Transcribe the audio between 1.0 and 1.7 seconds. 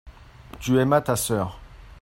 ta sœur.